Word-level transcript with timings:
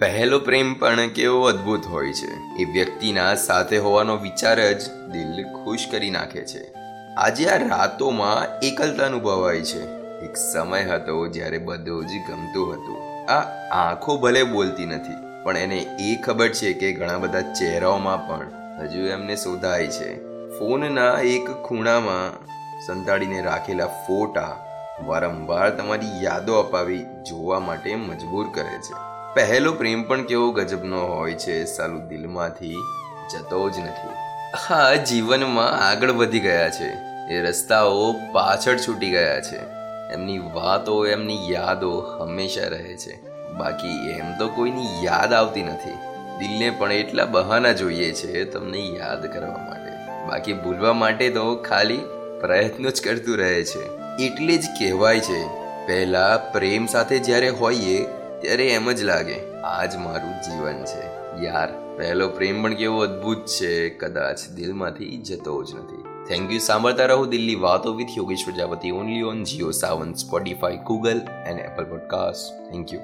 પહેલો 0.00 0.38
પ્રેમ 0.38 0.74
પણ 0.74 1.08
કેવો 1.08 1.40
અદ્ભુત 1.44 1.86
હોય 1.86 2.12
છે. 2.12 2.28
એ 2.58 2.64
વ્યક્તિના 2.64 3.34
સાથે 3.34 3.78
હોવાનો 3.78 4.16
વિચાર 4.16 4.60
જ 4.72 4.86
દિલ 5.12 5.42
ખુશ 5.44 5.86
કરી 5.90 6.10
નાખે 6.10 6.44
છે. 6.44 6.62
આજે 7.16 7.48
આ 7.48 7.56
રાતોમાં 7.56 8.60
એકલતા 8.60 9.06
અનુભવાય 9.06 9.60
છે. 9.60 9.82
એક 10.24 10.36
સમય 10.36 10.80
હતો 10.82 11.26
જ્યારે 11.26 11.58
બધું 11.58 12.06
જ 12.06 12.22
ગમતું 12.28 12.72
હતું. 12.72 12.96
આ 13.28 13.42
આંખો 13.72 14.16
ભલે 14.16 14.42
બોલતી 14.42 14.86
નથી, 14.86 15.44
પણ 15.44 15.56
એને 15.56 15.78
એ 15.78 16.16
ખબર 16.16 16.48
છે 16.48 16.72
કે 16.72 16.92
ઘણા 16.92 17.18
બધા 17.18 17.40
ચહેરાઓમાં 17.40 18.26
પણ 18.28 18.46
હજુ 18.80 19.06
એમને 19.06 19.36
શોધાય 19.36 19.86
છે. 19.86 20.10
ફોનના 20.58 21.12
એક 21.26 21.50
ખૂણામાં 21.62 22.32
સંતાડીને 22.86 23.42
રાખેલા 23.42 23.86
ફોટા 23.86 24.56
વારંવાર 25.06 25.70
તમારી 25.70 26.24
યાદો 26.24 26.58
અપાવી 26.58 27.06
જોવા 27.30 27.60
માટે 27.60 27.96
મજબૂર 27.96 28.50
કરે 28.54 28.78
છે. 28.78 29.09
પહેલો 29.34 29.72
પ્રેમ 29.72 30.02
પણ 30.02 30.22
કેવો 30.22 30.52
ગજબનો 30.52 31.00
હોય 31.00 31.34
છે, 31.34 31.64
સાલું 31.64 32.08
દિલમાંથી 32.08 32.74
જતો 33.32 33.70
જ 33.70 33.78
નથી. 33.78 34.08
હા, 34.68 34.94
જીવનમાં 34.94 35.88
આગળ 35.88 36.12
વધી 36.12 36.40
ગયા 36.40 36.70
છે. 36.70 36.96
એ 37.34 37.42
રસ્તાઓ 37.42 38.12
પાછળ 38.32 38.78
છૂટી 38.78 39.10
ગયા 39.10 39.40
છે. 39.40 39.56
એમની 40.12 40.38
વાતો, 40.38 41.06
એમની 41.06 41.52
યાદો 41.52 42.00
હંમેશા 42.00 42.68
રહે 42.68 42.96
છે. 42.96 43.20
બાકી 43.52 44.10
એમ 44.10 44.38
તો 44.38 44.48
કોઈની 44.48 45.04
યાદ 45.04 45.32
આવતી 45.32 45.62
નથી. 45.62 45.92
દિલને 46.38 46.70
પણ 46.70 46.92
એટલા 46.92 47.24
બહાના 47.24 47.72
જોઈએ 47.72 48.12
છે 48.12 48.44
તમને 48.44 48.78
યાદ 48.78 49.32
કરવા 49.32 49.56
માટે. 49.56 50.26
બાકી 50.28 50.52
ભૂલવા 50.52 50.92
માટે 50.92 51.30
તો 51.30 51.56
ખાલી 51.56 51.98
પ્રયત્નો 52.40 52.90
જ 52.90 53.02
કરતું 53.02 53.36
રહે 53.36 53.64
છે. 53.64 53.82
એટલે 54.24 54.56
જ 54.56 54.64
કહેવાય 54.66 55.20
છે, 55.20 55.46
પહેલા 55.86 56.36
પ્રેમ 56.36 56.86
સાથે 56.86 57.18
જ્યારે 57.18 57.48
હોઈએ 57.48 58.06
ત્યારે 58.40 58.68
એમ 58.68 58.92
જ 58.92 59.02
લાગે 59.02 59.52
આ 59.52 59.84
જ 59.84 59.96
મારું 59.96 60.42
જીવન 60.42 60.84
છે. 60.84 61.20
યાર, 61.46 61.96
પહેલો 61.96 62.28
પ્રેમ 62.28 62.62
પણ 62.62 62.74
કેવો 62.74 63.00
અદ્ભુત 63.00 63.46
છે. 63.46 63.88
કદાચ 63.88 64.48
દિલમાંથી 64.54 65.16
જતો 65.16 65.64
જ 65.64 65.74
નથી. 65.74 66.04
થેન્ક 66.28 66.52
યુ 66.52 66.58
સાંભળતા 66.58 67.06
રહો 67.06 67.26
દિલ્હી 67.26 67.54
વાતો 67.54 67.92
with 67.94 68.08
Yogesh 68.18 68.42
Prajapati 68.44 68.90
only 68.90 69.22
on 69.22 69.42
JioSaavn 69.70 70.14
Spotify 70.14 70.76
Google 70.76 71.20
and 71.46 71.60
Apple 71.60 71.84
podcast 71.84 72.70
thank 72.70 72.92
you 72.92 72.98